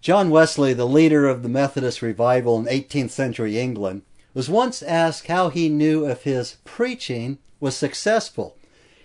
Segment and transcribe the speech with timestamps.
[0.00, 5.26] John Wesley, the leader of the Methodist revival in 18th century England, was once asked
[5.26, 8.56] how he knew if his preaching was successful.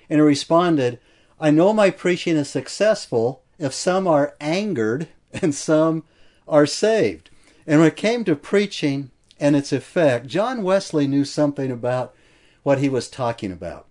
[0.09, 0.99] And he responded,
[1.39, 5.07] I know my preaching is successful if some are angered
[5.41, 6.03] and some
[6.47, 7.31] are saved.
[7.65, 12.13] And when it came to preaching and its effect, John Wesley knew something about
[12.61, 13.87] what he was talking about.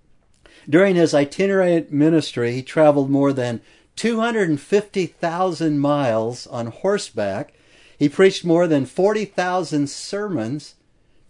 [0.68, 3.60] During his itinerant ministry, he traveled more than
[3.96, 7.52] 250,000 miles on horseback.
[7.98, 10.74] He preached more than 40,000 sermons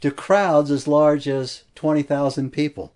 [0.00, 2.92] to crowds as large as 20,000 people.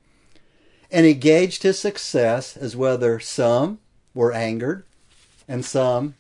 [0.91, 3.79] And he gauged his success as whether some
[4.15, 4.85] were angered
[5.49, 6.15] and some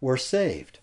[0.00, 0.78] were saved.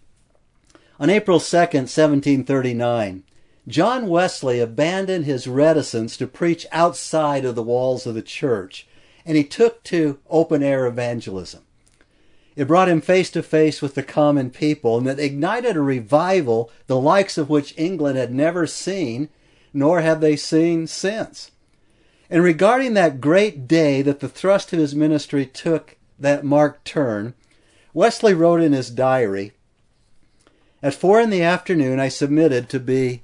[1.00, 3.24] On April 2nd, 1739,
[3.68, 8.88] John Wesley abandoned his reticence to preach outside of the walls of the church
[9.26, 11.64] and he took to open air evangelism.
[12.56, 16.72] It brought him face to face with the common people and it ignited a revival
[16.88, 19.30] the likes of which England had never seen,
[19.74, 21.52] nor have they seen since.
[22.30, 27.34] And regarding that great day that the thrust of his ministry took that marked turn,
[27.94, 29.52] Wesley wrote in his diary,
[30.82, 33.24] At four in the afternoon I submitted to be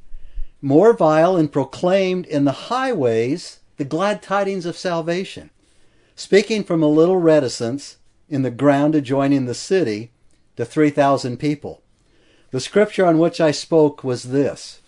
[0.61, 5.50] more vile and proclaimed in the highways the glad tidings of salvation
[6.21, 7.97] speaking from a little reticence
[8.29, 10.11] in the ground adjoining the city
[10.55, 11.81] to 3,000 people.
[12.51, 14.81] The scripture on which I spoke was this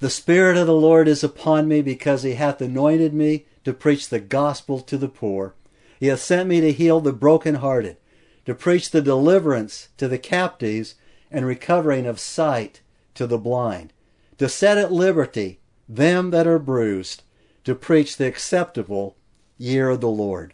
[0.00, 4.08] The Spirit of the Lord is upon me because he hath anointed me to preach
[4.08, 5.54] the gospel to the poor.
[6.00, 7.98] He hath sent me to heal the brokenhearted,
[8.46, 10.94] to preach the deliverance to the captives
[11.30, 12.80] and recovering of sight
[13.14, 13.92] to the blind,
[14.38, 17.22] to set at liberty them that are bruised,
[17.64, 19.14] to preach the acceptable
[19.62, 20.52] year of the Lord.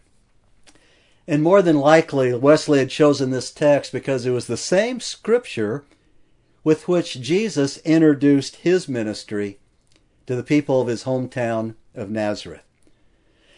[1.27, 5.83] And more than likely, Wesley had chosen this text because it was the same scripture
[6.63, 9.59] with which Jesus introduced his ministry
[10.27, 12.61] to the people of his hometown of Nazareth.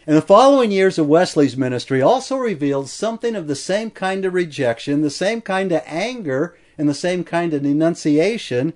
[0.06, 4.34] And the following years of Wesley's ministry also revealed something of the same kind of
[4.34, 8.72] rejection, the same kind of anger, and the same kind of denunciation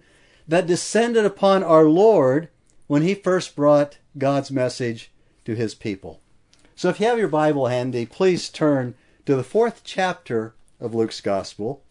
[0.47, 2.48] that descended upon our Lord
[2.86, 5.10] when he first brought God's message
[5.44, 6.20] to his people.
[6.76, 8.94] So if you have your Bible handy, please turn
[9.25, 11.82] to the fourth chapter of Luke's Gospel.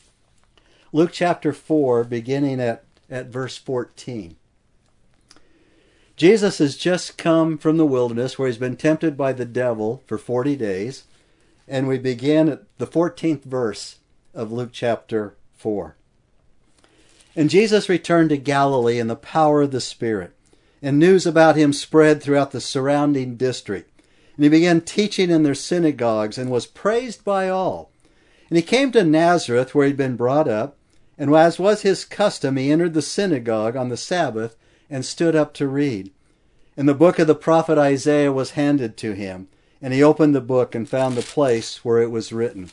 [0.93, 4.35] Luke chapter 4, beginning at, at verse 14.
[6.15, 10.19] Jesus has just come from the wilderness where he's been tempted by the devil for
[10.19, 11.05] 40 days.
[11.67, 13.97] And we begin at the 14th verse
[14.35, 15.95] of Luke chapter 4.
[17.35, 20.35] And Jesus returned to Galilee in the power of the Spirit,
[20.79, 23.89] and news about him spread throughout the surrounding district.
[24.35, 27.89] And he began teaching in their synagogues and was praised by all.
[28.49, 30.75] And he came to Nazareth, where he'd been brought up.
[31.17, 34.57] And as was his custom, he entered the synagogue on the Sabbath
[34.89, 36.11] and stood up to read.
[36.75, 39.47] And the book of the prophet Isaiah was handed to him.
[39.81, 42.71] And he opened the book and found the place where it was written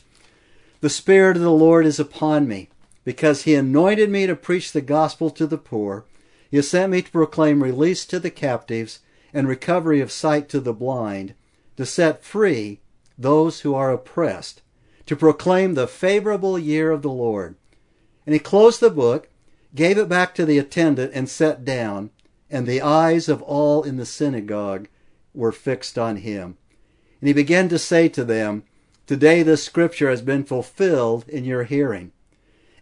[0.81, 2.69] The Spirit of the Lord is upon me,
[3.05, 6.03] because he anointed me to preach the gospel to the poor.
[6.51, 8.99] He has sent me to proclaim release to the captives
[9.33, 11.33] and recovery of sight to the blind
[11.77, 12.81] to set free
[13.17, 14.61] those who are oppressed,
[15.05, 17.55] to proclaim the favorable year of the Lord.
[18.25, 19.29] And he closed the book,
[19.75, 22.11] gave it back to the attendant, and sat down,
[22.49, 24.87] and the eyes of all in the synagogue
[25.33, 26.57] were fixed on him.
[27.19, 28.63] And he began to say to them,
[29.05, 32.11] Today this scripture has been fulfilled in your hearing.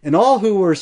[0.02, 0.76] And all who were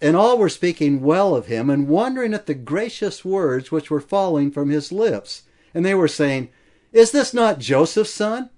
[0.00, 4.00] and all were speaking well of him and wondering at the gracious words which were
[4.00, 5.44] falling from his lips.
[5.72, 6.50] And they were saying,
[6.92, 8.50] is this not Joseph's son?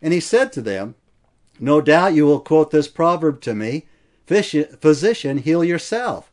[0.00, 0.94] And he said to them,
[1.58, 3.86] No doubt you will quote this proverb to me
[4.26, 6.30] Physician, heal yourself.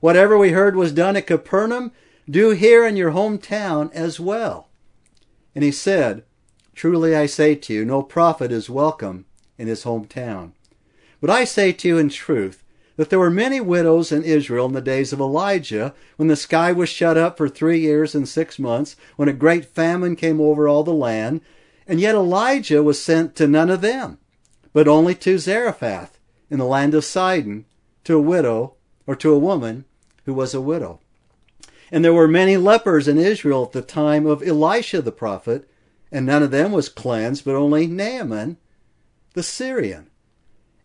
[0.00, 1.92] Whatever we heard was done at Capernaum,
[2.28, 4.68] do here in your hometown as well.
[5.54, 6.24] And he said,
[6.74, 9.26] Truly I say to you, no prophet is welcome
[9.58, 10.52] in his hometown.
[11.20, 12.61] But I say to you in truth,
[13.02, 16.70] that there were many widows in Israel in the days of Elijah, when the sky
[16.70, 20.68] was shut up for three years and six months, when a great famine came over
[20.68, 21.40] all the land,
[21.84, 24.18] and yet Elijah was sent to none of them,
[24.72, 27.64] but only to Zarephath in the land of Sidon,
[28.04, 28.74] to a widow,
[29.04, 29.84] or to a woman
[30.24, 31.00] who was a widow.
[31.90, 35.68] And there were many lepers in Israel at the time of Elisha the prophet,
[36.12, 38.58] and none of them was cleansed, but only Naaman
[39.34, 40.06] the Syrian.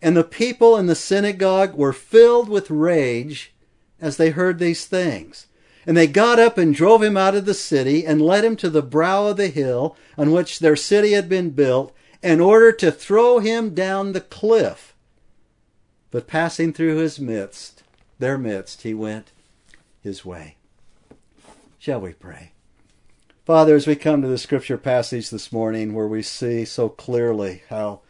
[0.02, 3.54] And the people in the synagogue were filled with rage
[4.00, 5.48] as they heard these things.
[5.86, 8.70] And they got up and drove him out of the city and led him to
[8.70, 12.92] the brow of the hill on which their city had been built in order to
[12.92, 14.94] throw him down the cliff.
[16.10, 17.84] but passing through his midst,
[18.20, 19.32] their midst, he went
[20.02, 20.56] his way.
[21.80, 22.52] Shall we pray?
[23.46, 27.62] Father, as we come to the scripture passage this morning where we see so clearly
[27.70, 28.02] how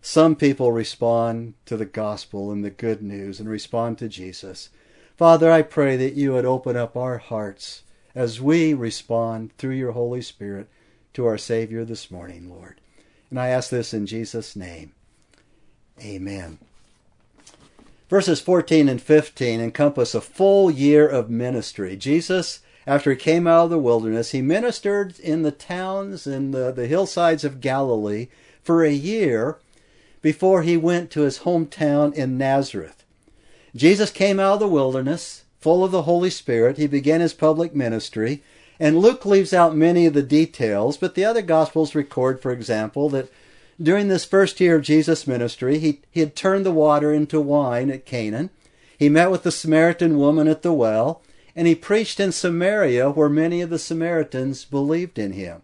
[0.00, 4.70] some people respond to the gospel and the good news and respond to Jesus.
[5.16, 7.82] Father, I pray that you would open up our hearts
[8.14, 10.68] as we respond through your Holy Spirit
[11.14, 12.80] to our Savior this morning, Lord.
[13.30, 14.92] And I ask this in Jesus' name.
[16.00, 16.58] Amen.
[18.08, 21.96] Verses 14 and 15 encompass a full year of ministry.
[21.96, 26.72] Jesus, after he came out of the wilderness, he ministered in the towns and the,
[26.72, 28.28] the hillsides of Galilee
[28.62, 29.58] for a year
[30.22, 33.04] before he went to his hometown in Nazareth.
[33.74, 36.78] Jesus came out of the wilderness full of the Holy Spirit.
[36.78, 38.42] He began his public ministry.
[38.80, 43.08] And Luke leaves out many of the details, but the other Gospels record, for example,
[43.10, 43.30] that
[43.80, 47.90] during this first year of Jesus' ministry, he, he had turned the water into wine
[47.90, 48.50] at Canaan.
[48.96, 51.22] He met with the Samaritan woman at the well,
[51.54, 55.62] and he preached in Samaria where many of the Samaritans believed in him.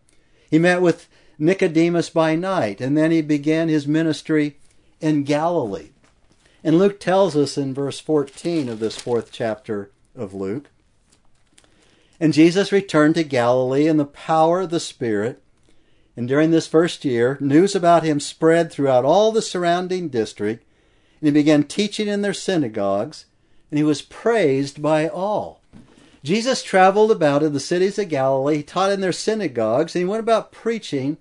[0.50, 1.08] He met with
[1.38, 4.56] Nicodemus by night, and then he began his ministry
[5.00, 5.90] in Galilee.
[6.62, 10.70] And Luke tells us in verse 14 of this fourth chapter of Luke
[12.19, 15.42] And Jesus returned to Galilee in the power of the Spirit
[16.16, 20.64] and during this first year, news about him spread throughout all the surrounding district,
[21.20, 23.26] and he began teaching in their synagogues,
[23.70, 25.60] and he was praised by all.
[26.24, 30.20] Jesus traveled about in the cities of Galilee, taught in their synagogues, and he went
[30.20, 31.18] about preaching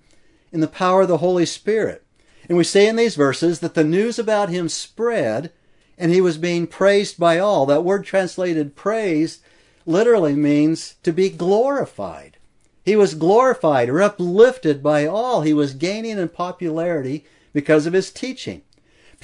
[0.50, 2.06] in the power of the Holy Spirit.
[2.48, 5.52] And we see in these verses that the news about him spread,
[5.98, 7.66] and he was being praised by all.
[7.66, 9.42] That word translated praised
[9.84, 12.38] literally means to be glorified.
[12.82, 15.42] He was glorified or uplifted by all.
[15.42, 18.62] He was gaining in popularity because of his teaching.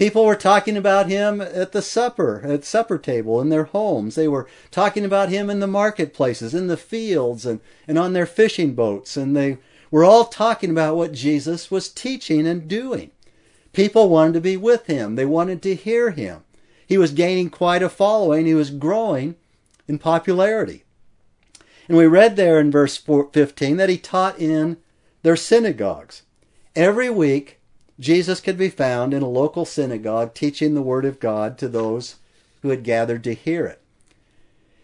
[0.00, 4.14] People were talking about him at the supper, at supper table in their homes.
[4.14, 8.24] They were talking about him in the marketplaces, in the fields, and, and on their
[8.24, 9.18] fishing boats.
[9.18, 9.58] And they
[9.90, 13.10] were all talking about what Jesus was teaching and doing.
[13.74, 15.16] People wanted to be with him.
[15.16, 16.44] They wanted to hear him.
[16.86, 18.46] He was gaining quite a following.
[18.46, 19.34] He was growing
[19.86, 20.84] in popularity.
[21.88, 24.78] And we read there in verse 15 that he taught in
[25.22, 26.22] their synagogues.
[26.74, 27.59] Every week,
[28.00, 32.16] Jesus could be found in a local synagogue teaching the Word of God to those
[32.62, 33.80] who had gathered to hear it.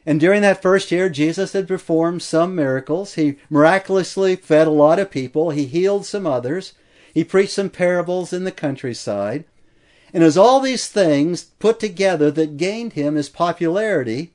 [0.04, 3.14] And during that first year, Jesus had performed some miracles.
[3.14, 5.50] He miraculously fed a lot of people.
[5.50, 6.74] He healed some others.
[7.12, 9.44] He preached some parables in the countryside.
[10.12, 14.32] And it was all these things put together that gained him his popularity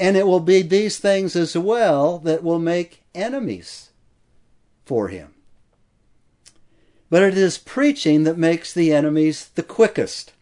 [0.00, 3.90] and it will be these things as well that will make enemies
[4.86, 5.34] for him.
[7.10, 10.32] But it is preaching that makes the enemies the quickest.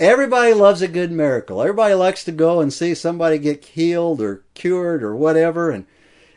[0.00, 1.62] Everybody loves a good miracle.
[1.62, 5.70] Everybody likes to go and see somebody get healed or cured or whatever.
[5.70, 5.86] And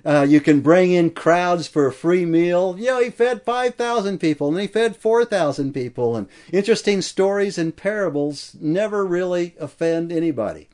[0.06, 2.75] uh, you can bring in crowds for a free meal.
[2.77, 6.15] You know, he fed 5,000 people and he fed 4,000 people.
[6.15, 10.69] And interesting stories and parables never really offend anybody.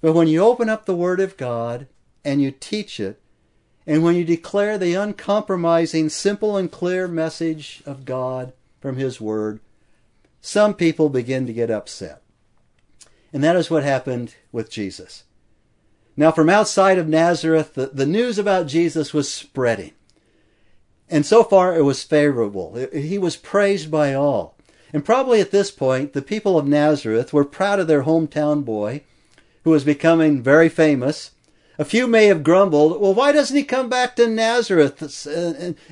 [0.00, 1.88] But when you open up the Word of God
[2.24, 3.20] and you teach it,
[3.86, 9.60] and when you declare the uncompromising, simple, and clear message of God from His Word,
[10.40, 12.22] some people begin to get upset.
[13.32, 15.24] And that is what happened with Jesus.
[16.16, 19.92] Now, from outside of Nazareth, the, the news about Jesus was spreading.
[21.08, 22.88] And so far, it was favorable.
[22.92, 24.56] He was praised by all.
[24.92, 29.02] And probably at this point, the people of Nazareth were proud of their hometown boy
[29.64, 31.32] who was becoming very famous.
[31.78, 35.26] A few may have grumbled, well, why doesn't he come back to Nazareth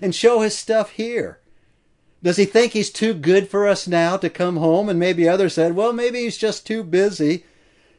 [0.00, 1.40] and show his stuff here?
[2.22, 4.88] Does he think he's too good for us now to come home?
[4.88, 7.44] And maybe others said, well, maybe he's just too busy.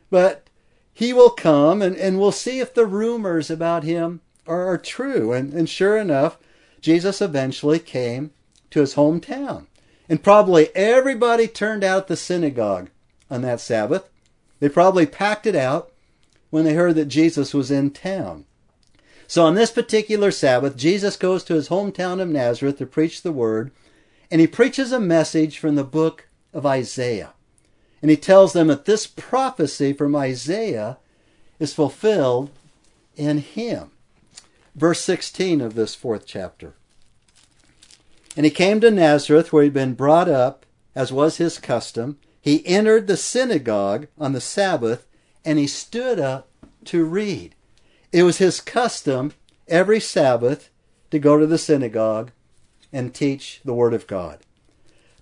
[0.10, 0.50] But
[0.94, 5.32] he will come and, and we'll see if the rumors about him are, are true.
[5.32, 6.40] And, and sure enough,
[6.82, 8.32] Jesus eventually came
[8.72, 9.68] to his hometown.
[10.10, 12.90] And probably everybody turned out the synagogue
[13.30, 14.10] on that Sabbath
[14.60, 15.92] they probably packed it out
[16.56, 18.46] when they heard that Jesus was in town.
[19.28, 23.34] So on this particular Sabbath, Jesus goes to his hometown of Nazareth to preach the
[23.34, 23.72] word,
[24.32, 27.34] and he preaches a message from the book of Isaiah.
[28.02, 30.98] And he tells them that this prophecy from Isaiah
[31.60, 32.52] is fulfilled
[33.18, 33.92] in him.
[34.76, 36.74] Verse 16 of this fourth chapter.
[38.38, 42.66] And he came to Nazareth, where he'd been brought up, as was his custom, he
[42.66, 45.06] entered the synagogue on the Sabbath
[45.46, 46.50] and he stood up
[46.86, 47.56] to read.
[48.12, 49.34] It was his custom
[49.68, 50.70] every Sabbath
[51.12, 52.32] to go to the synagogue
[52.92, 54.40] and teach the Word of God.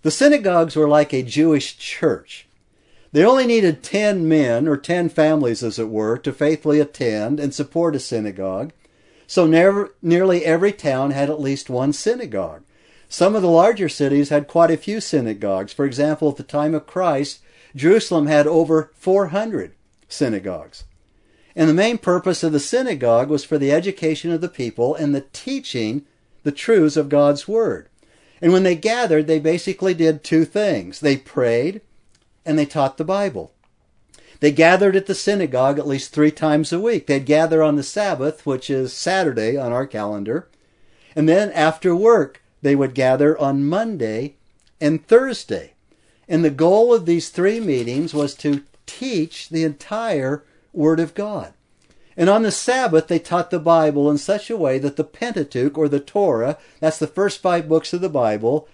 [0.01, 2.47] The synagogues were like a Jewish church.
[3.11, 7.53] They only needed 10 men, or 10 families as it were, to faithfully attend and
[7.53, 8.73] support a synagogue.
[9.27, 12.63] So never, nearly every town had at least one synagogue.
[13.07, 15.73] Some of the larger cities had quite a few synagogues.
[15.73, 17.41] For example, at the time of Christ,
[17.75, 19.73] Jerusalem had over 400
[20.13, 20.85] synagogues.
[21.55, 25.13] And the main purpose of the synagogue was for the education of the people and
[25.13, 26.05] the teaching
[26.43, 27.89] the truths of God's Word.
[28.41, 30.99] And when they gathered, they basically did two things.
[30.99, 31.81] They prayed
[32.45, 33.53] and they taught the Bible.
[34.39, 37.07] They gathered at the synagogue at least three times a week.
[37.07, 40.49] They'd gather on the Sabbath, which is Saturday on our calendar.
[41.15, 44.35] And then after work, they would gather on Monday
[44.81, 45.73] and Thursday.
[46.27, 51.53] And the goal of these three meetings was to teach the entire Word of God.
[52.15, 55.77] And on the Sabbath, they taught the Bible in such a way that the Pentateuch,
[55.77, 58.67] or the Torah, that's the first five books of the Bible,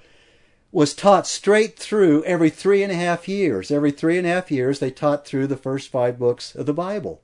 [0.71, 3.71] was taught straight through every three and a half years.
[3.71, 6.73] Every three and a half years, they taught through the first five books of the
[6.73, 7.21] Bible.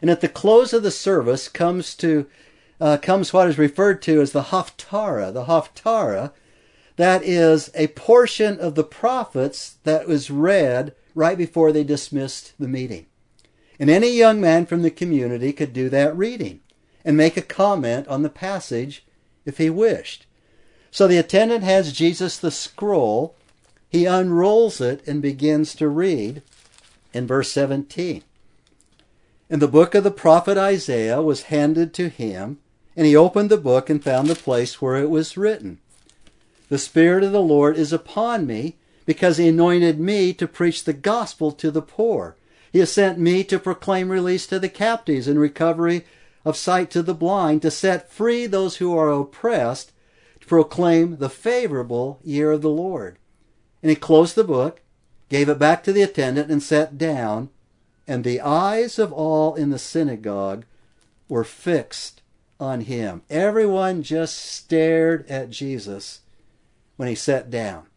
[0.00, 2.26] And at the close of the service comes to
[2.80, 5.32] uh, comes what is referred to as the Haftarah.
[5.32, 6.32] The Haftarah,
[6.94, 12.68] that is a portion of the prophets that was read right before they dismissed the
[12.68, 13.06] meeting.
[13.80, 16.60] And any young man from the community could do that reading
[17.04, 19.04] and make a comment on the passage
[19.44, 20.26] if he wished.
[20.92, 23.34] So the attendant has Jesus the scroll.
[23.88, 26.42] He unrolls it and begins to read
[27.12, 28.22] in verse 17.
[29.50, 32.58] And the book of the prophet Isaiah was handed to him,
[32.96, 35.78] and he opened the book and found the place where it was written
[36.68, 38.76] The Spirit of the Lord is upon me,
[39.08, 42.36] because he anointed me to preach the gospel to the poor.
[42.70, 46.04] He has sent me to proclaim release to the captives and recovery
[46.44, 49.92] of sight to the blind, to set free those who are oppressed,
[50.42, 53.16] to proclaim the favorable year of the Lord.
[53.82, 54.82] And he closed the book,
[55.30, 57.48] gave it back to the attendant, and sat down.
[58.06, 60.66] And the eyes of all in the synagogue
[61.30, 62.20] were fixed
[62.60, 63.22] on him.
[63.30, 66.20] Everyone just stared at Jesus
[66.98, 67.87] when he sat down.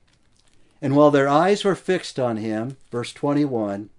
[0.81, 3.89] And while their eyes were fixed on him, verse 21,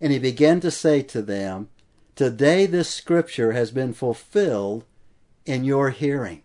[0.00, 1.68] and he began to say to them,
[2.16, 4.84] Today this scripture has been fulfilled
[5.46, 6.42] in your hearing.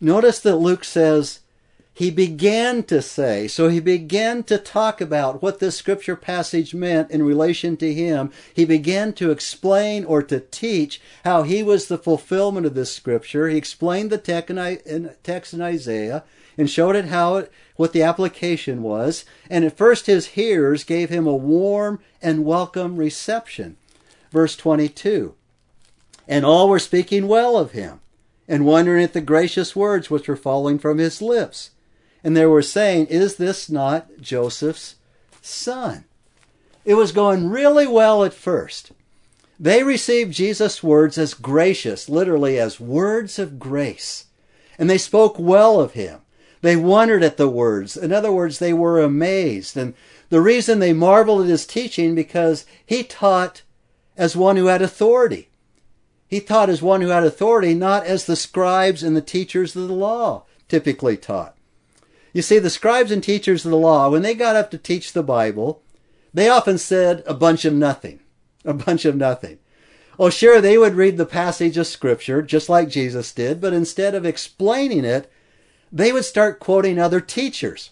[0.00, 1.40] Notice that Luke says,
[1.94, 7.10] he began to say, so he began to talk about what this scripture passage meant
[7.10, 8.30] in relation to him.
[8.54, 13.48] He began to explain or to teach how he was the fulfillment of this scripture.
[13.48, 14.18] He explained the
[15.22, 16.24] text in Isaiah
[16.56, 19.24] and showed it how it, what the application was.
[19.50, 23.76] And at first his hearers gave him a warm and welcome reception.
[24.30, 25.34] Verse 22.
[26.28, 28.00] And all were speaking well of him
[28.48, 31.70] and wondering at the gracious words which were falling from his lips.
[32.24, 34.96] And they were saying, Is this not Joseph's
[35.40, 36.04] son?
[36.84, 38.92] It was going really well at first.
[39.58, 44.26] They received Jesus' words as gracious, literally as words of grace.
[44.78, 46.20] And they spoke well of him.
[46.62, 47.96] They wondered at the words.
[47.96, 49.76] In other words, they were amazed.
[49.76, 49.94] And
[50.30, 53.62] the reason they marveled at his teaching because he taught
[54.16, 55.50] as one who had authority.
[56.26, 59.88] He taught as one who had authority, not as the scribes and the teachers of
[59.88, 61.54] the law typically taught.
[62.32, 65.12] You see, the scribes and teachers of the law, when they got up to teach
[65.12, 65.82] the Bible,
[66.32, 68.20] they often said a bunch of nothing.
[68.64, 69.58] A bunch of nothing.
[70.20, 74.14] Oh, sure, they would read the passage of Scripture, just like Jesus did, but instead
[74.14, 75.28] of explaining it,
[75.92, 77.90] they would start quoting other teachers.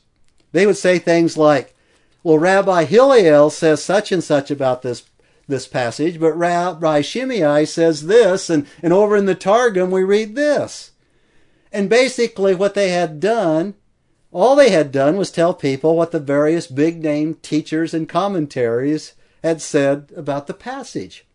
[0.52, 1.74] They would say things like,
[2.22, 5.04] well, Rabbi Hillel says such and such about this
[5.46, 10.36] this passage, but Rabbi Shammai says this, and, and over in the Targum we read
[10.36, 10.92] this.
[11.72, 13.74] And basically what they had done,
[14.30, 19.14] all they had done was tell people what the various big name teachers and commentaries
[19.42, 21.26] had said about the passage.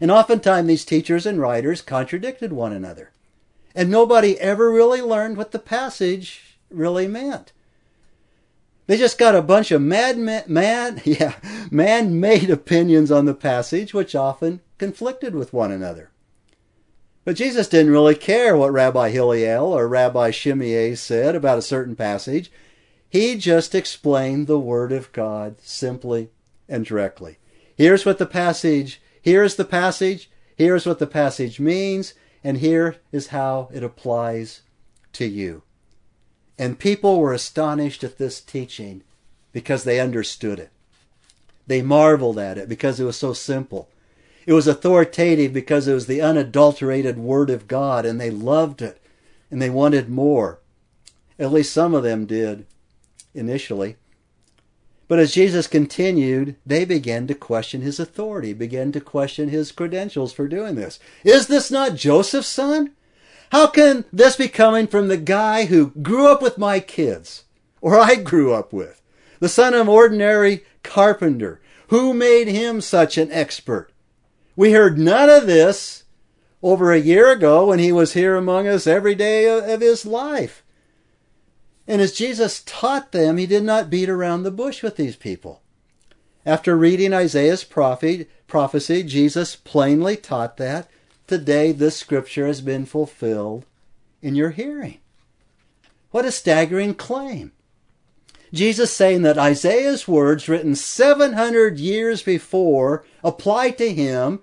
[0.00, 3.10] And oftentimes these teachers and writers contradicted one another.
[3.74, 7.52] And nobody ever really learned what the passage really meant.
[8.86, 10.16] They just got a bunch of mad,
[11.04, 11.34] yeah,
[11.70, 16.10] man-made opinions on the passage, which often conflicted with one another.
[17.24, 21.96] But Jesus didn't really care what Rabbi Hillel or Rabbi Shammai said about a certain
[21.96, 22.52] passage.
[23.08, 26.28] He just explained the Word of God simply
[26.68, 27.38] and directly.
[27.76, 32.12] Here's what the passage, here's the passage, here's what the passage means,
[32.44, 34.60] and here is how it applies
[35.14, 35.62] to you.
[36.58, 39.02] And people were astonished at this teaching
[39.52, 40.70] because they understood it.
[41.66, 43.88] They marveled at it because it was so simple.
[44.46, 49.00] It was authoritative because it was the unadulterated Word of God, and they loved it
[49.50, 50.58] and they wanted more.
[51.38, 52.66] At least some of them did
[53.34, 53.96] initially.
[55.06, 60.32] But as Jesus continued, they began to question his authority, began to question his credentials
[60.32, 60.98] for doing this.
[61.24, 62.92] Is this not Joseph's son?
[63.52, 67.44] How can this be coming from the guy who grew up with my kids,
[67.80, 69.02] or I grew up with?
[69.40, 71.60] The son of ordinary carpenter.
[71.88, 73.92] Who made him such an expert?
[74.56, 76.04] We heard none of this
[76.62, 80.63] over a year ago when he was here among us every day of his life.
[81.86, 85.60] And as Jesus taught them, he did not beat around the bush with these people.
[86.46, 90.88] After reading Isaiah's prophecy, Jesus plainly taught that
[91.26, 93.64] today this scripture has been fulfilled
[94.22, 94.98] in your hearing.
[96.10, 97.52] What a staggering claim.
[98.52, 104.40] Jesus saying that Isaiah's words written 700 years before apply to him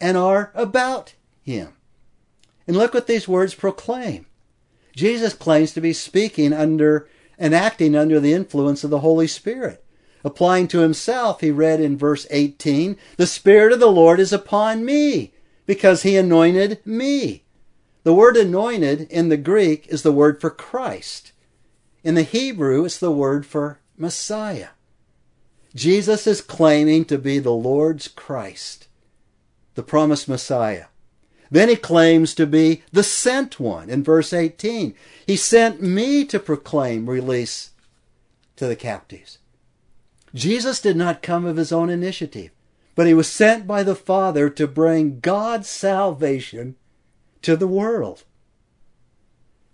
[0.00, 1.74] and are about him.
[2.66, 4.26] And look what these words proclaim.
[5.00, 9.82] Jesus claims to be speaking under and acting under the influence of the Holy Spirit.
[10.22, 14.84] Applying to himself, he read in verse 18, The Spirit of the Lord is upon
[14.84, 15.32] me,
[15.64, 17.44] because he anointed me.
[18.02, 21.32] The word anointed in the Greek is the word for Christ.
[22.04, 24.68] In the Hebrew, it's the word for Messiah.
[25.74, 28.86] Jesus is claiming to be the Lord's Christ,
[29.76, 30.86] the promised Messiah.
[31.50, 34.94] Then he claims to be the sent one in verse 18.
[35.26, 37.70] He sent me to proclaim release
[38.56, 39.38] to the captives.
[40.34, 42.50] Jesus did not come of his own initiative,
[42.94, 46.76] but he was sent by the Father to bring God's salvation
[47.42, 48.24] to the world.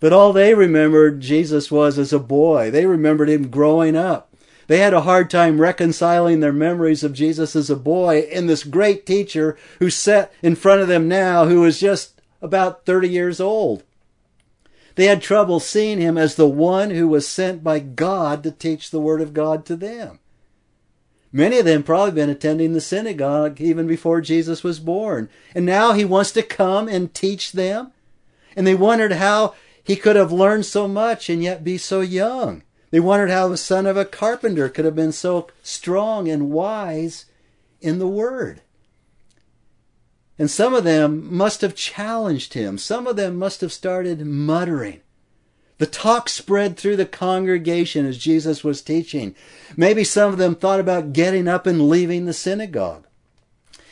[0.00, 2.71] But all they remembered Jesus was as a boy.
[2.71, 4.25] They remembered him growing up.
[4.67, 8.65] They had a hard time reconciling their memories of Jesus as a boy and this
[8.65, 13.41] great teacher who sat in front of them now, who was just about 30 years
[13.41, 13.85] old.
[14.97, 18.91] They had trouble seeing him as the one who was sent by God to teach
[18.91, 20.19] the Word of God to them.
[21.33, 25.29] Many of them probably been attending the synagogue even before Jesus was born.
[25.55, 27.93] And now he wants to come and teach them.
[28.57, 32.63] And they wondered how he could have learned so much and yet be so young.
[32.97, 37.26] They wondered how the son of a carpenter could have been so strong and wise
[37.82, 38.63] in the word.
[40.39, 42.78] And some of them must have challenged him.
[42.78, 45.02] Some of them must have started muttering.
[45.76, 49.35] The talk spread through the congregation as Jesus was teaching.
[49.76, 53.05] Maybe some of them thought about getting up and leaving the synagogue.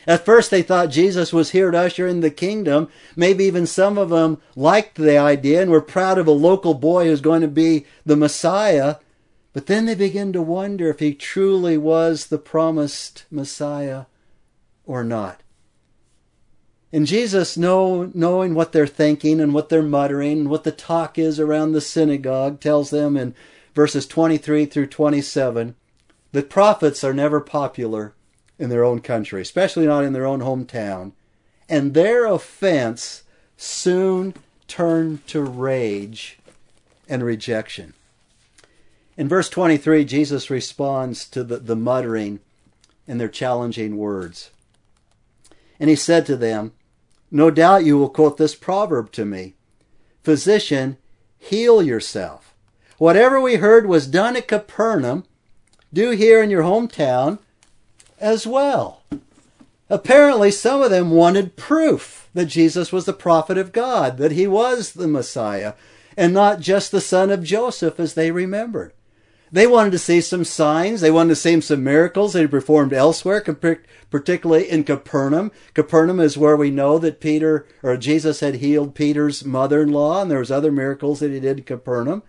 [0.07, 2.89] At first, they thought Jesus was here to usher in the kingdom.
[3.15, 7.05] Maybe even some of them liked the idea and were proud of a local boy
[7.05, 8.97] who's going to be the Messiah.
[9.53, 14.05] But then they began to wonder if he truly was the promised Messiah
[14.85, 15.41] or not.
[16.93, 21.17] And Jesus, know, knowing what they're thinking and what they're muttering and what the talk
[21.17, 23.35] is around the synagogue, tells them in
[23.73, 25.75] verses 23 through 27
[26.31, 28.13] that prophets are never popular
[28.57, 31.11] in their own country, especially not in their own hometown.
[31.67, 33.23] And their offense
[33.57, 34.33] soon
[34.67, 36.37] turned to rage
[37.07, 37.93] and rejection.
[39.17, 42.39] In verse 23, Jesus responds to the, the muttering
[43.07, 44.51] and their challenging words.
[45.79, 46.73] And he said to them,
[47.31, 49.53] No doubt you will quote this proverb to me
[50.23, 50.97] Physician,
[51.37, 52.53] heal yourself.
[52.97, 55.25] Whatever we heard was done at Capernaum,
[55.93, 57.39] do here in your hometown
[58.25, 59.03] as well.
[59.87, 64.47] Apparently, some of them wanted proof that Jesus was the prophet of God, that he
[64.47, 65.73] was the Messiah,
[66.17, 68.93] and not just the son of Joseph as they remembered.
[69.51, 71.01] They wanted to see some signs.
[71.01, 73.41] They wanted to see some miracles that he performed elsewhere,
[74.09, 75.51] particularly in Capernaum.
[75.75, 80.39] Capernaum is where we know that Peter or Jesus had healed Peter's mother-in-law, and there
[80.39, 82.23] was other miracles that he did in Capernaum.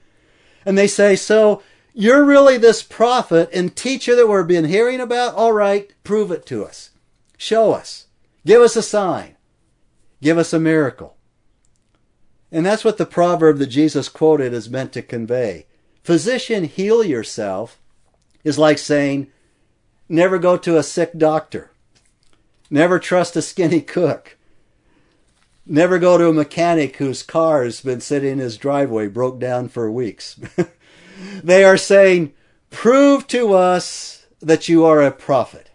[0.66, 1.62] And they say, so
[1.98, 5.34] you're really this prophet and teacher that we've been hearing about?
[5.34, 6.90] All right, prove it to us.
[7.38, 8.06] Show us.
[8.44, 9.36] Give us a sign.
[10.20, 11.16] Give us a miracle.
[12.52, 15.64] And that's what the proverb that Jesus quoted is meant to convey.
[16.02, 17.80] Physician, heal yourself
[18.44, 19.28] is like saying,
[20.06, 21.70] never go to a sick doctor.
[22.68, 24.36] Never trust a skinny cook.
[25.64, 29.70] Never go to a mechanic whose car has been sitting in his driveway, broke down
[29.70, 30.38] for weeks.
[31.42, 32.34] They are saying,
[32.70, 35.70] Prove to us that you are a prophet.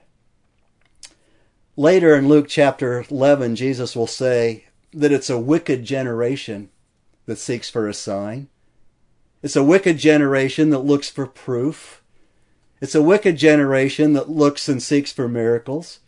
[1.76, 6.70] Later in Luke chapter 11, Jesus will say that it's a wicked generation
[7.26, 8.50] that seeks for a sign.
[9.42, 12.04] It's a wicked generation that looks for proof.
[12.82, 16.02] It's a wicked generation that looks and seeks for miracles.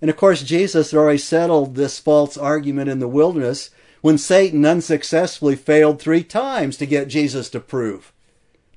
[0.00, 4.64] And of course, Jesus had already settled this false argument in the wilderness when Satan
[4.64, 8.13] unsuccessfully failed three times to get Jesus to prove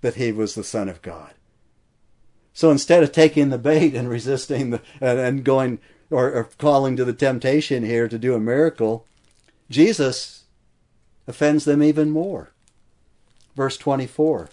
[0.02, 1.34] that he was the Son of God.
[2.54, 5.80] So instead of taking the bait and resisting the, and, going
[6.10, 9.06] or, or calling to the temptation here to do a miracle,
[9.70, 10.46] Jesus
[11.28, 12.52] offends them even more.
[13.56, 14.50] Verse 24.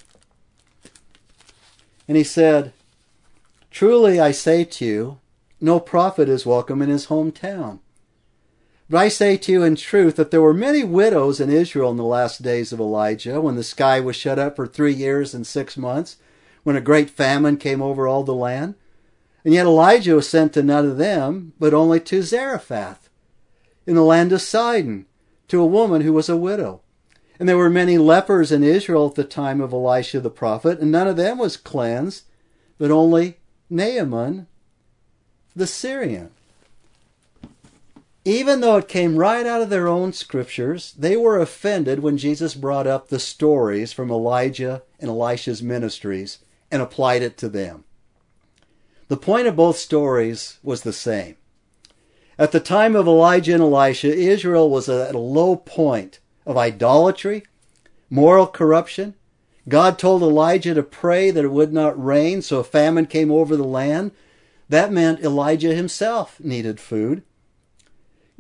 [2.07, 2.73] And he said,
[3.71, 5.19] Truly I say to you,
[5.61, 7.79] no prophet is welcome in his hometown.
[8.95, 11.97] But I say to you in truth that there were many widows in Israel in
[11.97, 15.45] the last days of Elijah, when the sky was shut up for three years and
[15.45, 16.19] six months,
[16.63, 18.77] when a great famine came over all the land.
[19.45, 23.11] And yet Elijah was sent to none of them, but only to Zarephath,
[23.85, 25.07] in the land of Sidon,
[25.49, 26.81] to a woman who was a widow.
[27.41, 30.93] And there were many lepers in Israel at the time of Elisha the prophet, and
[30.93, 32.27] none of them was cleansed,
[32.79, 34.47] but only Naaman
[35.57, 36.31] the Syrian.
[38.25, 42.55] Even though it came right out of their own scriptures, they were offended when Jesus
[42.55, 46.39] brought up the stories from Elijah and Elisha's ministries
[46.71, 47.85] and applied it to them.
[49.09, 51.37] The point of both stories was the same.
[52.39, 57.45] At the time of Elijah and Elisha, Israel was at a low point of idolatry,
[58.09, 59.15] moral corruption.
[59.69, 63.55] God told Elijah to pray that it would not rain, so a famine came over
[63.55, 64.13] the land.
[64.71, 67.23] That meant Elijah himself needed food.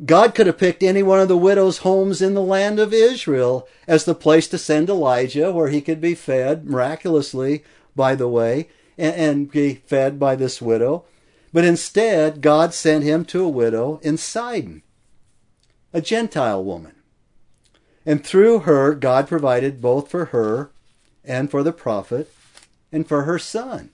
[0.02, 3.68] God could have picked any one of the widows' homes in the land of Israel
[3.86, 7.62] as the place to send Elijah, where he could be fed miraculously,
[7.94, 11.04] by the way, and, and be fed by this widow.
[11.52, 14.82] But instead, God sent him to a widow in Sidon,
[15.92, 16.96] a Gentile woman.
[18.04, 20.72] And through her, God provided both for her
[21.24, 22.32] and for the prophet
[22.90, 23.90] and for her son,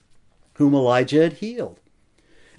[0.55, 1.79] whom Elijah had healed.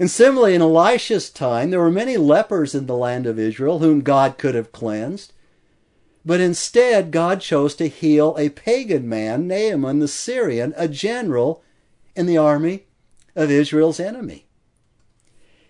[0.03, 4.01] And similarly, in Elisha's time, there were many lepers in the land of Israel whom
[4.01, 5.33] God could have cleansed.
[6.25, 11.63] But instead, God chose to heal a pagan man, Naaman the Syrian, a general
[12.17, 12.87] in the army
[13.37, 14.47] of Israel's enemy.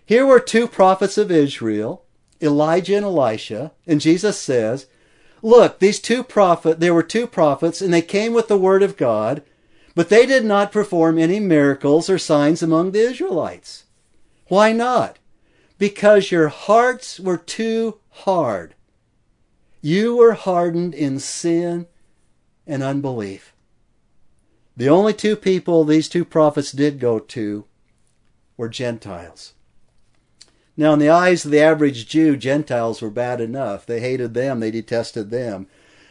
[0.03, 2.03] Here were two prophets of Israel,
[2.41, 4.87] Elijah and Elisha, and Jesus says,
[5.43, 8.97] Look, these two prophets, there were two prophets, and they came with the word of
[8.97, 9.43] God,
[9.93, 13.83] but they did not perform any miracles or signs among the Israelites.
[14.47, 15.19] Why not?
[15.77, 18.75] Because your hearts were too hard.
[19.81, 21.87] You were hardened in sin
[22.65, 23.53] and unbelief.
[24.75, 27.65] The only two people these two prophets did go to
[28.57, 29.53] were Gentiles.
[30.75, 33.85] Now, in the eyes of the average Jew, Gentiles were bad enough.
[33.85, 35.67] They hated them, they detested them.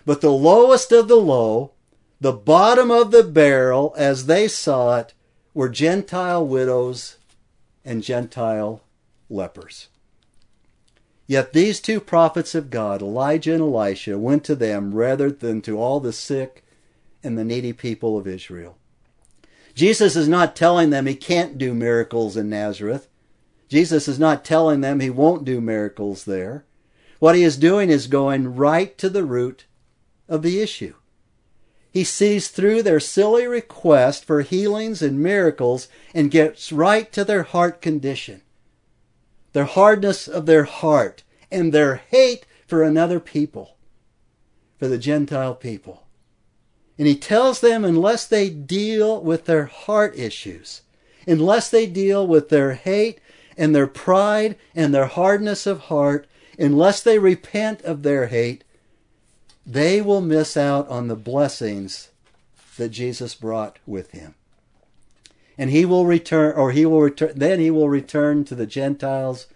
[0.07, 1.73] But the lowest of the low,
[2.21, 5.15] the bottom of the barrel, as they saw it,
[5.55, 7.17] were Gentile widows
[7.85, 8.83] and Gentile
[9.29, 9.89] lepers.
[11.27, 15.79] Yet these two prophets of God, Elijah and Elisha, went to them rather than to
[15.79, 16.65] all the sick
[17.23, 18.77] and the needy people of Israel.
[19.75, 23.09] Jesus is not telling them he can't do miracles in Nazareth.
[23.69, 26.65] Jesus is not telling them he won't do miracles there.
[27.19, 29.65] What he is doing is going right to the root
[30.29, 30.95] of the issue.
[31.93, 37.43] He sees through their silly request for healings and miracles and gets right to their
[37.43, 38.41] heart condition,
[39.53, 43.77] their hardness of their heart, and their hate for another people,
[44.79, 46.05] for the Gentile people.
[46.97, 50.81] And he tells them unless they deal with their heart issues,
[51.27, 53.21] unless they deal with their hate
[53.55, 56.27] and their pride and their hardness of heart,
[56.59, 58.65] unless they repent of their hate,
[59.67, 62.11] they will miss out on the blessings
[62.77, 64.35] that Jesus brought with him.
[65.59, 69.47] And he will return, or he will return, then he will return to the Gentiles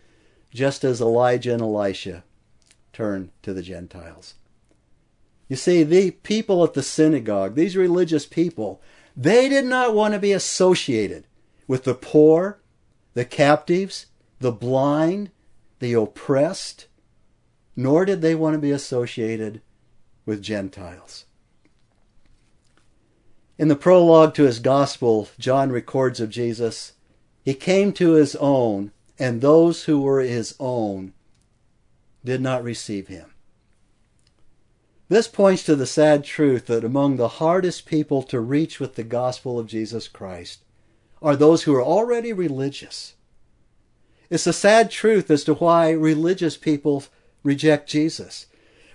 [0.53, 2.23] just as Elijah and Elisha
[2.93, 4.35] turned to the Gentiles.
[5.49, 8.81] You see, the people at the synagogue, these religious people,
[9.17, 11.27] they did not want to be associated
[11.67, 12.61] with the poor
[13.17, 14.07] the captives,
[14.41, 15.31] the blind,
[15.79, 16.87] the oppressed,
[17.75, 19.63] nor did they want to be associated
[20.27, 21.25] with Gentiles.
[23.59, 26.93] In the prologue to his gospel, John records of Jesus,
[27.43, 31.15] He came to his own, and those who were his own
[32.23, 33.31] did not receive him.
[35.09, 39.05] This points to the sad truth that among the hardest people to reach with the
[39.05, 40.65] gospel of Jesus Christ
[41.23, 43.15] are those who are already religious.
[44.29, 47.05] It's a sad truth as to why religious people
[47.45, 48.47] reject Jesus.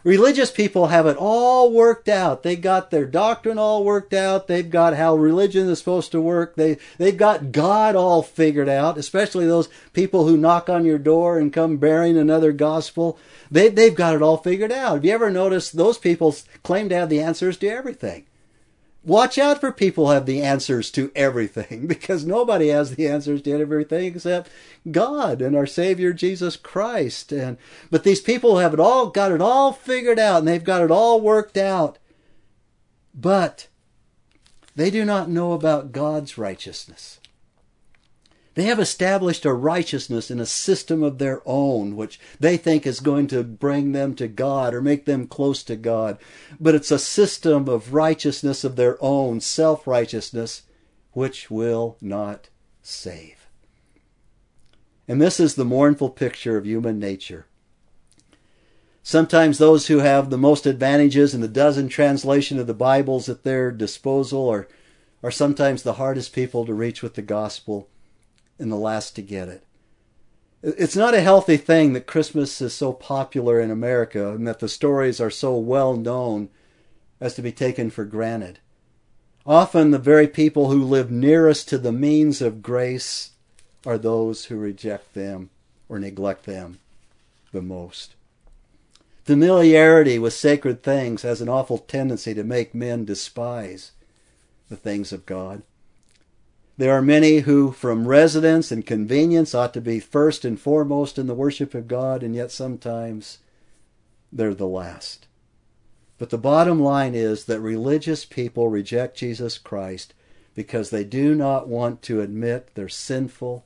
[0.04, 2.42] Religious people have it all worked out.
[2.42, 4.48] They got their doctrine all worked out.
[4.48, 6.56] They've got how religion is supposed to work.
[6.56, 11.38] They, they've got God all figured out, especially those people who knock on your door
[11.38, 13.20] and come bearing another gospel.
[13.52, 14.96] They, they've got it all figured out.
[14.96, 18.26] Have you ever noticed those people claim to have the answers to everything?
[19.04, 23.42] Watch out for people who have the answers to everything because nobody has the answers
[23.44, 24.50] to everything except
[24.90, 27.32] God and our Savior Jesus Christ.
[27.32, 27.58] And
[27.90, 30.92] but these people have it all got it all figured out and they've got it
[30.92, 31.98] all worked out.
[33.14, 33.68] But
[34.76, 37.21] they do not know about God's righteousness.
[38.54, 43.00] They have established a righteousness in a system of their own, which they think is
[43.00, 46.18] going to bring them to God or make them close to God.
[46.60, 50.64] But it's a system of righteousness of their own, self righteousness,
[51.14, 52.50] which will not
[52.82, 53.48] save.
[55.08, 57.46] And this is the mournful picture of human nature.
[59.02, 63.44] Sometimes those who have the most advantages in the dozen translation of the Bibles at
[63.44, 64.68] their disposal are,
[65.24, 67.88] are sometimes the hardest people to reach with the gospel
[68.62, 69.64] and the last to get it.
[70.64, 74.70] It's not a healthy thing that Christmas is so popular in America and that the
[74.70, 76.50] stories are so well known
[77.20, 78.60] as to be taken for granted.
[79.46, 83.32] Often the very people who live nearest to the means of grace
[83.86, 85.50] are those who reject them
[85.90, 86.78] or neglect them
[87.52, 88.14] the most.
[89.24, 93.92] Familiarity with sacred things has an awful tendency to make men despise
[94.70, 95.64] the things of God.
[96.78, 101.28] There are many who, from residence and convenience, ought to be first and foremost in
[101.28, 103.40] the worship of God, and yet sometimes
[104.32, 105.28] they're the last.
[106.18, 110.14] But the bottom line is that religious people reject Jesus Christ
[110.54, 113.66] because they do not want to admit their sinful,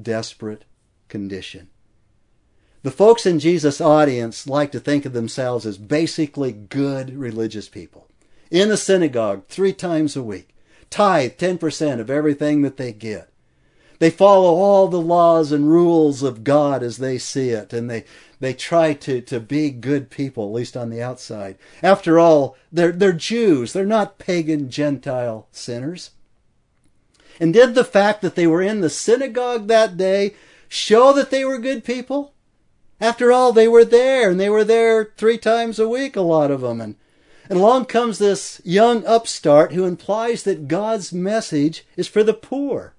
[0.00, 0.64] desperate
[1.08, 1.68] condition.
[2.82, 8.06] The folks in Jesus' audience like to think of themselves as basically good religious people.
[8.50, 10.54] In the synagogue three times a week,
[10.90, 13.28] tithe 10% of everything that they get.
[13.98, 18.04] They follow all the laws and rules of God as they see it, and they,
[18.40, 21.56] they try to, to be good people, at least on the outside.
[21.82, 23.72] After all, they're, they're Jews.
[23.72, 26.10] They're not pagan Gentile sinners.
[27.40, 30.34] And did the fact that they were in the synagogue that day
[30.68, 32.32] show that they were good people?
[33.00, 36.50] After all, they were there, and they were there three times a week, a lot
[36.50, 36.80] of them.
[36.80, 36.96] And,
[37.48, 42.94] and along comes this young upstart who implies that God's message is for the poor.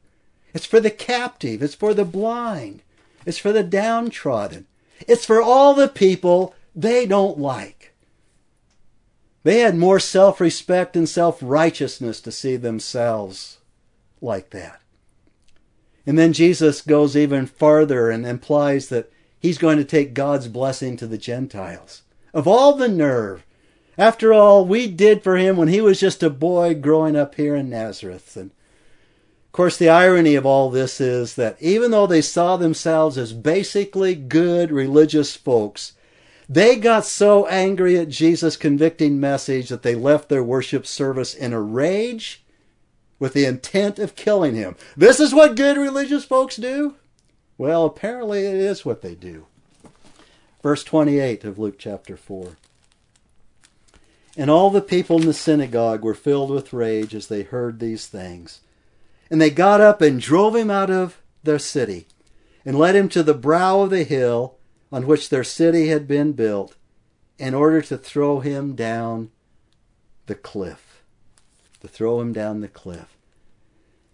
[0.53, 1.61] It's for the captive.
[1.61, 2.81] It's for the blind.
[3.25, 4.65] It's for the downtrodden.
[5.07, 7.93] It's for all the people they don't like.
[9.43, 13.59] They had more self respect and self righteousness to see themselves
[14.21, 14.81] like that.
[16.05, 20.97] And then Jesus goes even farther and implies that he's going to take God's blessing
[20.97, 22.03] to the Gentiles.
[22.33, 23.45] Of all the nerve,
[23.97, 27.55] after all, we did for him when he was just a boy growing up here
[27.55, 28.37] in Nazareth.
[28.37, 33.17] And of course, the irony of all this is that even though they saw themselves
[33.17, 35.93] as basically good religious folks,
[36.49, 41.51] they got so angry at Jesus' convicting message that they left their worship service in
[41.51, 42.43] a rage
[43.19, 44.75] with the intent of killing him.
[44.95, 46.95] This is what good religious folks do?
[47.57, 49.47] Well, apparently it is what they do.
[50.61, 52.57] Verse 28 of Luke chapter 4.
[54.37, 58.05] And all the people in the synagogue were filled with rage as they heard these
[58.05, 58.61] things.
[59.31, 62.07] And they got up and drove him out of their city,
[62.63, 64.57] and led him to the brow of the hill
[64.91, 66.75] on which their city had been built,
[67.39, 69.31] in order to throw him down
[70.27, 71.03] the cliff.
[71.81, 73.17] To throw him down the cliff.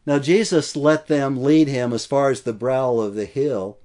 [0.05, 3.77] Now Jesus let them lead him as far as the brow of the hill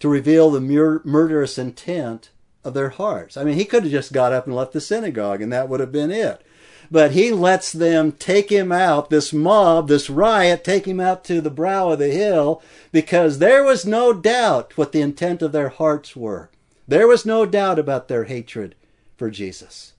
[0.00, 2.30] to reveal the mur- murderous intent
[2.68, 3.36] of their hearts.
[3.36, 5.80] I mean, he could have just got up and left the synagogue and that would
[5.80, 6.44] have been it.
[6.90, 11.40] But he lets them take him out, this mob, this riot, take him out to
[11.40, 15.68] the brow of the hill because there was no doubt what the intent of their
[15.68, 16.50] hearts were.
[16.86, 18.74] There was no doubt about their hatred
[19.16, 19.92] for Jesus.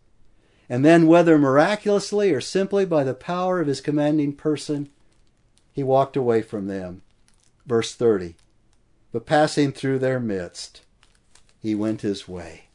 [0.67, 4.89] And then, whether miraculously or simply by the power of his commanding person,
[5.71, 7.01] he walked away from them.
[7.65, 8.35] Verse 30.
[9.11, 10.81] But passing through their midst,
[11.61, 12.65] he went his way.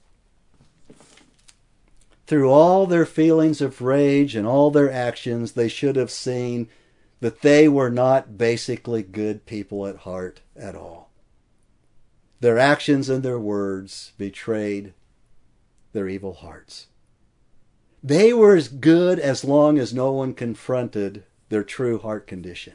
[2.26, 6.68] Through all their feelings of rage and all their actions, they should have seen
[7.20, 11.10] that they were not basically good people at heart at all.
[12.40, 14.92] Their actions and their words betrayed
[15.92, 16.88] their evil hearts.
[18.02, 22.74] They were as good as long as no one confronted their true heart condition.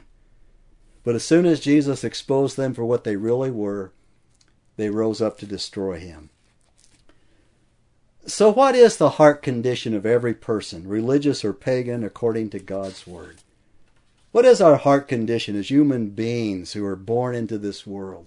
[1.04, 3.92] But as soon as Jesus exposed them for what they really were,
[4.80, 6.30] they rose up to destroy him.
[8.26, 13.06] So, what is the heart condition of every person, religious or pagan, according to God's
[13.06, 13.38] Word?
[14.32, 18.26] What is our heart condition as human beings who are born into this world?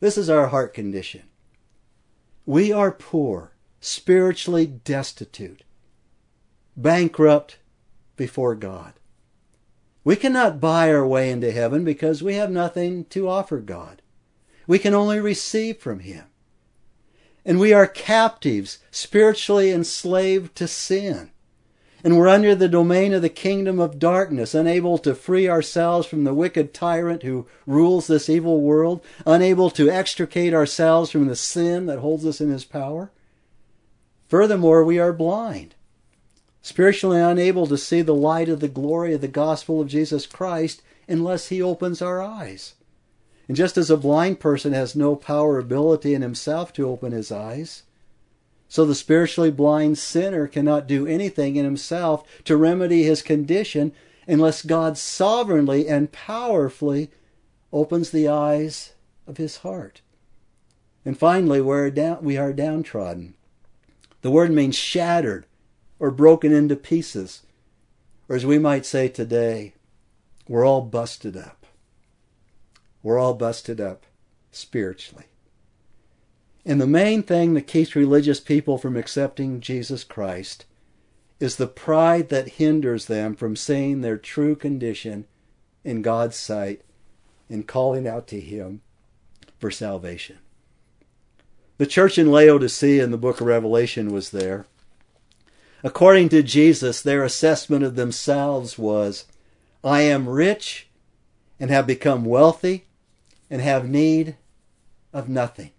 [0.00, 1.22] This is our heart condition.
[2.44, 5.62] We are poor, spiritually destitute,
[6.76, 7.58] bankrupt,
[8.16, 8.94] before God.
[10.04, 14.02] We cannot buy our way into heaven because we have nothing to offer God.
[14.68, 16.26] We can only receive from Him.
[17.44, 21.30] And we are captives, spiritually enslaved to sin.
[22.04, 26.22] And we're under the domain of the kingdom of darkness, unable to free ourselves from
[26.22, 31.86] the wicked tyrant who rules this evil world, unable to extricate ourselves from the sin
[31.86, 33.10] that holds us in his power.
[34.28, 35.74] Furthermore, we are blind,
[36.60, 40.82] spiritually unable to see the light of the glory of the gospel of Jesus Christ
[41.08, 42.74] unless he opens our eyes.
[43.48, 47.12] And just as a blind person has no power or ability in himself to open
[47.12, 47.82] his eyes,
[48.68, 53.92] so the spiritually blind sinner cannot do anything in himself to remedy his condition
[54.26, 57.10] unless God sovereignly and powerfully
[57.72, 58.92] opens the eyes
[59.26, 60.02] of his heart.
[61.04, 63.32] And finally, we're down, we are downtrodden.
[64.20, 65.46] The word means shattered
[65.98, 67.42] or broken into pieces.
[68.28, 69.72] Or as we might say today,
[70.46, 71.57] we're all busted up.
[73.02, 74.04] We're all busted up
[74.50, 75.26] spiritually.
[76.64, 80.66] And the main thing that keeps religious people from accepting Jesus Christ
[81.40, 85.26] is the pride that hinders them from seeing their true condition
[85.84, 86.82] in God's sight
[87.48, 88.82] and calling out to Him
[89.58, 90.38] for salvation.
[91.78, 94.66] The church in Laodicea in the book of Revelation was there.
[95.84, 99.26] According to Jesus, their assessment of themselves was
[99.84, 100.88] I am rich
[101.60, 102.87] and have become wealthy
[103.50, 104.36] and have need
[105.12, 105.70] of nothing.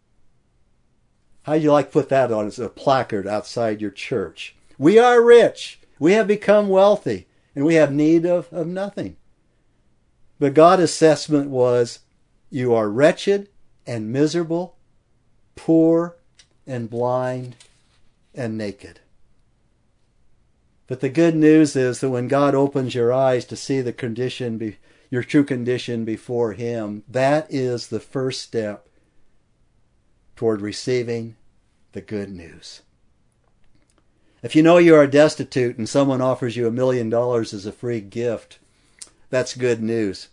[1.43, 4.55] How'd you like put that on as a placard outside your church?
[4.77, 5.79] We are rich.
[5.99, 9.17] We have become wealthy and we have need of, of nothing.
[10.39, 11.99] But God's assessment was
[12.49, 13.49] you are wretched
[13.85, 14.77] and miserable,
[15.55, 16.15] poor
[16.65, 17.55] and blind
[18.33, 19.01] and naked.
[20.87, 24.57] But the good news is that when God opens your eyes to see the condition,
[24.57, 24.77] be,
[25.09, 28.87] your true condition before Him, that is the first step
[30.35, 31.35] toward receiving
[31.91, 32.81] the good news.
[34.41, 37.71] If you know you are destitute and someone offers you a million dollars as a
[37.71, 38.59] free gift,
[39.29, 40.29] that's good news.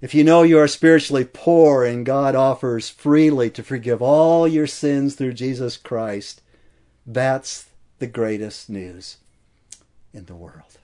[0.00, 4.66] If you know you are spiritually poor and God offers freely to forgive all your
[4.66, 6.40] sins through Jesus Christ,
[7.06, 7.66] that's
[7.98, 9.18] the greatest news
[10.12, 10.78] in the world.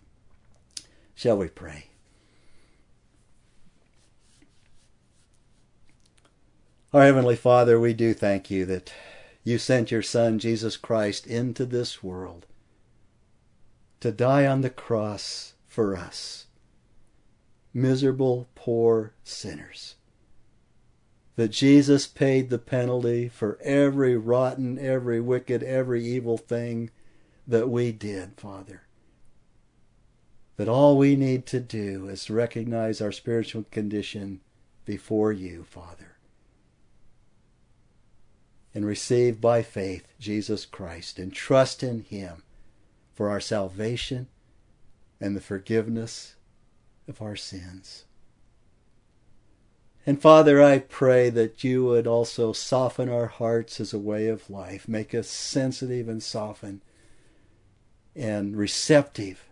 [1.14, 1.85] Shall we pray?
[6.92, 8.92] Our Heavenly Father, we do thank you that
[9.42, 12.46] you sent your Son, Jesus Christ, into this world
[13.98, 16.46] to die on the cross for us,
[17.74, 19.96] miserable, poor sinners.
[21.34, 26.90] That Jesus paid the penalty for every rotten, every wicked, every evil thing
[27.48, 28.82] that we did, Father.
[30.56, 34.40] That all we need to do is recognize our spiritual condition
[34.84, 36.15] before you, Father
[38.76, 42.42] and receive by faith Jesus Christ and trust in Him
[43.14, 44.26] for our salvation
[45.18, 46.34] and the forgiveness
[47.08, 48.04] of our sins.
[50.04, 54.50] And Father, I pray that you would also soften our hearts as a way of
[54.50, 56.82] life, make us sensitive and soften
[58.14, 59.48] and receptive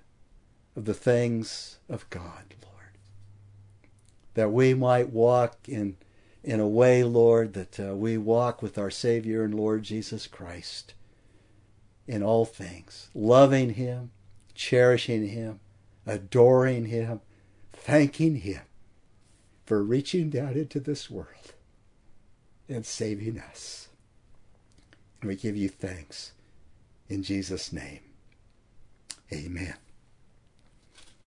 [0.77, 2.99] of the things of God, Lord.
[4.35, 5.97] That we might walk in
[6.45, 10.93] in a way, Lord, that uh, we walk with our Savior and Lord Jesus Christ
[12.07, 14.11] in all things, loving Him,
[14.55, 15.61] cherishing Him,
[16.07, 17.23] adoring Him,
[17.73, 18.61] thanking Him
[19.65, 21.55] for reaching down into this world
[22.69, 23.89] and saving us.
[25.21, 26.33] And we give you thanks
[27.09, 28.01] in Jesus' name.
[29.33, 29.75] Amen.